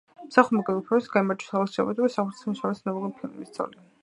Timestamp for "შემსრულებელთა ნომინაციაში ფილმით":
2.43-3.55